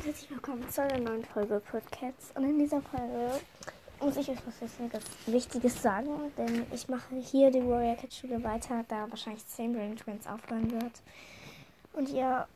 und 0.00 0.06
herzlich 0.06 0.30
willkommen 0.30 0.66
zu 0.70 0.82
einer 0.82 0.98
neuen 0.98 1.24
Folge 1.26 1.60
Podcasts. 1.60 2.32
Und 2.34 2.44
in 2.44 2.58
dieser 2.58 2.80
Folge 2.80 3.38
muss 4.00 4.16
ich 4.16 4.30
euch 4.30 4.38
was 4.46 5.02
Wichtiges, 5.26 5.82
sagen, 5.82 6.32
denn 6.38 6.64
ich 6.72 6.88
mache 6.88 7.16
hier 7.16 7.50
die 7.50 7.62
Warrior 7.62 7.96
Cat 7.96 8.14
Schule 8.14 8.42
weiter, 8.42 8.82
da 8.88 9.10
wahrscheinlich 9.10 9.42
Chamberlain 9.54 9.96
Twins 9.96 10.26
aufhören 10.26 10.70
wird. 10.70 10.92
Und 11.92 12.08
ja, 12.08 12.48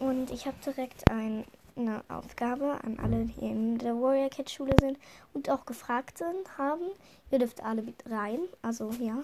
und 0.00 0.32
ich 0.32 0.46
habe 0.46 0.56
direkt 0.64 1.08
ein, 1.08 1.44
eine 1.76 2.02
Aufgabe 2.08 2.80
an 2.82 2.98
alle, 2.98 3.26
die 3.26 3.46
in 3.46 3.78
der 3.78 3.94
Warrior 3.94 4.30
Cat 4.30 4.50
Schule 4.50 4.74
sind 4.80 4.98
und 5.34 5.50
auch 5.50 5.64
gefragt 5.66 6.18
sind, 6.18 6.58
haben. 6.58 6.82
Ihr 7.30 7.38
dürft 7.38 7.62
alle 7.62 7.82
mit 7.82 8.02
rein, 8.10 8.40
also 8.62 8.90
ja. 8.98 9.22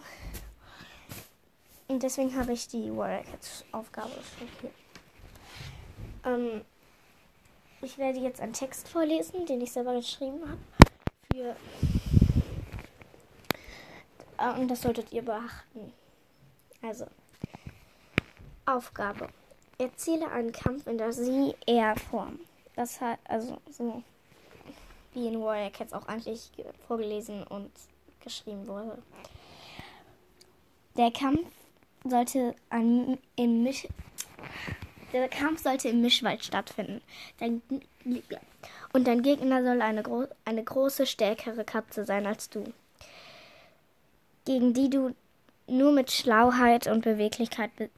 Und 1.89 2.05
deswegen 2.05 2.37
habe 2.37 2.53
ich 2.53 2.69
die 2.69 2.95
Warrior 2.97 3.25
Cat 3.25 3.65
Aufgabe 3.73 4.13
schon 4.39 4.49
hier. 4.61 4.84
Ähm, 6.25 6.65
ich 7.83 7.99
werde 7.99 8.19
jetzt 8.19 8.41
einen 8.41 8.53
Text 8.53 8.89
vorlesen, 8.89 9.47
den 9.47 9.61
ich 9.61 9.73
selber 9.73 9.95
geschrieben 9.95 10.41
habe. 10.49 10.59
Für 11.33 11.57
äh, 14.39 14.61
und 14.61 14.69
das 14.69 14.83
solltet 14.83 15.13
ihr 15.13 15.23
beachten. 15.23 15.93
Also, 16.83 17.07
Aufgabe. 18.67 19.29
Erzähle 19.79 20.31
einen 20.31 20.53
Kampf 20.53 20.87
in 20.87 20.99
der 20.99 21.13
Sie-Er-Form. 21.13 22.41
Das 22.77 23.01
hat, 23.01 23.19
also 23.25 23.59
so 23.71 24.03
wie 25.13 25.29
in 25.29 25.41
Warrior 25.41 25.71
Cats 25.71 25.93
auch 25.93 26.07
eigentlich 26.07 26.51
vorgelesen 26.87 27.45
und 27.45 27.71
geschrieben 28.21 28.67
wurde. 28.67 28.99
Der 30.97 31.11
Kampf 31.11 31.47
sollte 32.05 32.55
an, 32.71 33.19
Misch 33.37 33.89
der 35.21 35.29
Kampf 35.29 35.63
sollte 35.63 35.89
im 35.89 36.01
Mischwald 36.01 36.45
stattfinden. 36.45 37.01
Und 38.93 39.07
dein 39.07 39.23
Gegner 39.23 39.63
soll 39.63 39.83
eine, 39.83 40.03
gro 40.03 40.27
eine 40.45 40.65
große, 40.65 41.07
stärkere 41.07 41.65
Katze 41.65 42.05
sein 42.05 42.27
als 42.27 42.51
du, 42.51 42.65
gegen 44.45 44.75
die 44.75 44.91
du 44.91 45.15
nur 45.67 45.93
mit 45.93 46.11
Schlauheit 46.11 46.87
und 46.87 47.03
Beweglichkeit 47.03 47.75
be 47.77 47.91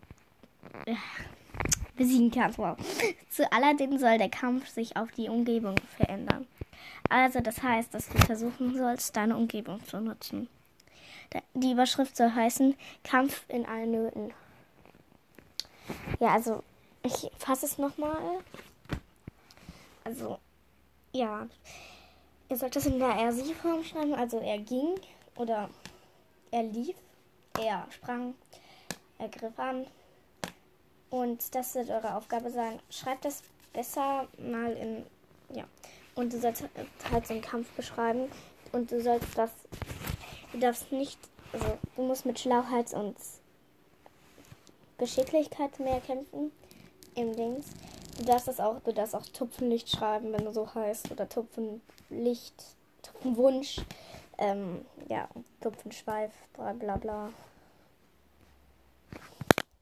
besiegen 1.96 2.30
kannst. 2.30 2.58
Wow. 2.58 2.76
Zu 3.30 3.50
Aladdin 3.50 3.98
soll 3.98 4.18
der 4.18 4.28
Kampf 4.28 4.68
sich 4.68 4.96
auf 4.96 5.10
die 5.12 5.30
Umgebung 5.30 5.76
verändern. 5.96 6.46
Also 7.08 7.40
das 7.40 7.62
heißt, 7.62 7.94
dass 7.94 8.08
du 8.08 8.18
versuchen 8.18 8.76
sollst, 8.76 9.16
deine 9.16 9.36
Umgebung 9.36 9.82
zu 9.86 9.98
nutzen. 10.00 10.48
Die 11.54 11.72
Überschrift 11.72 12.16
soll 12.16 12.32
heißen 12.32 12.74
Kampf 13.02 13.44
in 13.48 13.64
allen 13.64 13.90
Nöten. 13.90 14.32
Ja, 16.20 16.34
also 16.34 16.62
ich 17.06 17.30
fasse 17.38 17.66
es 17.66 17.78
nochmal. 17.78 18.40
Also, 20.04 20.38
ja. 21.12 21.46
Ihr 22.48 22.56
sollt 22.56 22.76
das 22.76 22.86
in 22.86 22.98
der 22.98 23.08
Er-Sie-Form 23.08 23.84
schreiben. 23.84 24.14
Also, 24.14 24.38
er 24.38 24.58
ging 24.58 24.98
oder 25.36 25.70
er 26.50 26.62
lief, 26.62 26.96
er 27.60 27.86
sprang, 27.90 28.34
er 29.18 29.28
griff 29.28 29.58
an. 29.58 29.86
Und 31.10 31.54
das 31.54 31.74
wird 31.74 31.90
eure 31.90 32.14
Aufgabe 32.14 32.50
sein. 32.50 32.80
Schreibt 32.90 33.24
das 33.24 33.42
besser 33.72 34.28
mal 34.38 34.72
in. 34.72 35.06
Ja. 35.54 35.64
Und 36.14 36.32
du 36.32 36.40
sollst 36.40 36.64
halt 37.10 37.26
so 37.26 37.34
einen 37.34 37.42
Kampf 37.42 37.70
beschreiben. 37.72 38.30
Und 38.72 38.90
du 38.90 39.00
sollst 39.00 39.36
das. 39.36 39.50
Du 40.52 40.58
darfst 40.58 40.90
nicht. 40.92 41.18
Also, 41.52 41.78
du 41.94 42.02
musst 42.02 42.26
mit 42.26 42.38
Schlauheit 42.38 42.92
und 42.92 43.16
Geschicklichkeit 44.98 45.78
mehr 45.78 46.00
kämpfen 46.00 46.50
im 47.16 47.34
Dings. 47.34 47.66
Du 48.18 48.24
darfst 48.24 48.48
das 48.48 48.60
auch, 48.60 48.80
du 48.80 48.92
darfst 48.92 49.14
auch 49.14 49.26
Tupfenlicht 49.26 49.90
schreiben, 49.90 50.32
wenn 50.32 50.44
du 50.44 50.52
so 50.52 50.74
heißt. 50.74 51.10
Oder 51.10 51.28
Tupfenlicht, 51.28 52.54
Tupfenwunsch. 53.02 53.80
Ähm, 54.38 54.84
ja, 55.08 55.28
Tupfenschweif, 55.60 56.32
bla 56.54 56.72
bla 56.72 56.96
bla. 56.96 57.30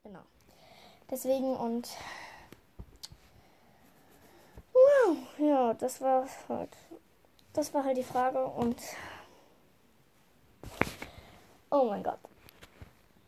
Genau. 0.03 0.21
Deswegen 1.11 1.56
und. 1.56 1.89
Wow, 4.73 5.17
ja, 5.39 5.75
das 5.75 6.00
war 6.00 6.27
halt. 6.49 6.71
Das 7.53 7.73
war 7.73 7.84
halt 7.84 7.97
die 7.97 8.05
Frage 8.05 8.44
und. 8.44 8.81
Oh 11.71 11.84
mein 11.84 12.03
Gott. 12.03 12.19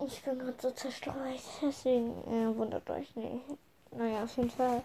Ich 0.05 0.23
bin 0.23 0.39
gerade 0.39 0.61
so 0.61 0.71
zerstreut. 0.71 1.41
Deswegen 1.63 2.11
äh, 2.27 2.57
wundert 2.57 2.89
euch 2.91 3.15
nicht. 3.17 3.45
Naja, 3.97 4.25
auf 4.25 4.37
jeden 4.37 4.51
Fall 4.51 4.83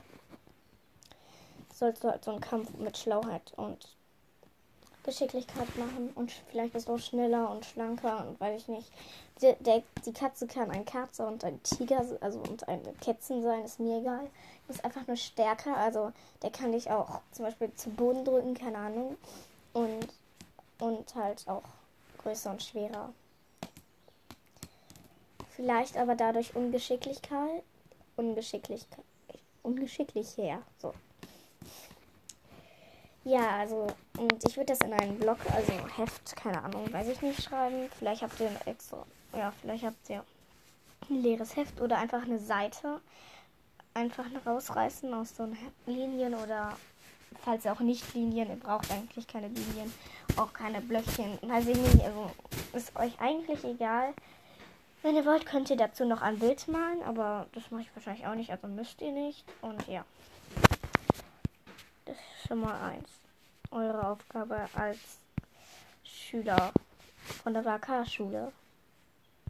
sollst 1.74 2.04
du 2.04 2.10
halt 2.10 2.24
so 2.24 2.32
einen 2.32 2.40
Kampf 2.40 2.70
mit 2.78 2.98
Schlauheit 2.98 3.52
und 3.58 3.90
Geschicklichkeit 5.04 5.76
machen 5.78 6.12
und 6.16 6.32
vielleicht 6.50 6.74
bist 6.74 6.88
du 6.88 6.94
auch 6.94 7.00
schneller 7.00 7.50
und 7.50 7.66
schlanker 7.66 8.26
und 8.28 8.40
weiß 8.40 8.62
ich 8.62 8.68
nicht. 8.68 8.92
Die, 9.42 9.54
der, 9.62 9.84
die 10.06 10.14
Katze 10.14 10.48
kann 10.48 10.70
ein 10.70 10.86
Katze 10.86 11.26
und 11.26 11.44
ein 11.44 11.62
Tiger, 11.64 12.06
also 12.22 12.40
und 12.40 12.68
ein 12.70 12.82
Kätzchen 13.02 13.42
sein, 13.42 13.66
ist 13.66 13.80
mir 13.80 14.00
egal. 14.00 14.26
Du 14.26 14.68
bist 14.68 14.86
einfach 14.86 15.06
nur 15.08 15.18
stärker, 15.18 15.76
also 15.76 16.12
der 16.44 16.52
kann 16.52 16.72
dich 16.72 16.90
auch 16.90 17.20
zum 17.32 17.46
Beispiel 17.46 17.74
zu 17.74 17.90
Boden 17.90 18.24
drücken, 18.24 18.54
keine 18.54 18.78
Ahnung. 18.78 19.18
Und, 19.74 20.08
und 20.80 21.16
halt 21.16 21.48
auch 21.48 21.64
größer 22.20 22.52
und 22.52 22.62
schwerer. 22.62 23.12
Vielleicht 25.50 25.98
aber 25.98 26.16
dadurch 26.16 26.56
Ungeschicklichkeit 26.56 27.64
ungeschicklich, 28.16 28.86
ungeschicklich 29.64 30.38
her. 30.38 30.62
So. 30.78 30.94
Ja, 33.24 33.60
also, 33.60 33.88
und 34.18 34.44
ich 34.48 34.58
würde 34.58 34.74
das 34.74 34.80
in 34.80 34.94
einen 34.94 35.20
Blog, 35.20 35.38
also 35.54 35.74
Heft, 35.96 36.36
keine 36.36 36.64
Ahnung, 36.64 36.92
weiß 36.92 37.08
ich 37.08 37.22
nicht, 37.22 37.44
schreiben. 37.44 37.90
Vielleicht 38.00 38.24
habt 38.24 38.40
ihr 38.40 38.48
ein 38.48 38.58
extra, 38.66 39.06
ja, 39.38 39.52
vielleicht 39.62 39.84
habt 39.84 40.10
ihr 40.10 40.26
ein 41.10 41.22
leeres 41.22 41.56
Heft 41.56 41.80
oder 41.82 41.98
einfach 42.00 42.24
eine 42.24 42.40
Seite 42.40 43.00
einfach 43.94 44.26
rausreißen 44.46 45.14
aus 45.14 45.36
so 45.36 45.48
Linien 45.86 46.34
oder 46.34 46.76
falls 47.44 47.66
ihr 47.66 47.74
auch 47.74 47.80
nicht 47.80 48.14
Linien, 48.14 48.50
ihr 48.50 48.56
braucht 48.56 48.92
eigentlich 48.92 49.28
keine 49.28 49.48
Linien, 49.48 49.94
auch 50.38 50.54
keine 50.54 50.82
Blöckchen, 50.82 51.38
weiß 51.42 51.68
ich 51.68 51.78
nicht, 51.78 52.02
also 52.02 52.32
ist 52.74 52.96
euch 52.96 53.20
eigentlich 53.20 53.64
egal. 53.64 54.14
Wenn 55.04 55.16
ihr 55.16 55.26
wollt, 55.26 55.48
könnt 55.48 55.70
ihr 55.72 55.78
dazu 55.78 56.06
noch 56.06 56.22
ein 56.22 56.38
Bild 56.38 56.68
malen, 56.68 57.02
aber 57.02 57.48
das 57.54 57.72
mache 57.72 57.82
ich 57.82 57.96
wahrscheinlich 57.96 58.28
auch 58.28 58.36
nicht, 58.36 58.52
also 58.52 58.68
müsst 58.68 59.02
ihr 59.02 59.12
nicht. 59.12 59.44
Und 59.62 59.88
ja. 59.88 60.06
Das 62.06 62.16
ist 62.16 62.48
schon 62.48 62.60
mal 62.60 62.80
eins. 62.90 63.10
Eure 63.72 64.06
Aufgabe 64.06 64.68
als 64.76 65.00
Schüler 66.04 66.72
von 67.44 67.54
der 67.54 67.66
WK-Schule. 67.66 68.52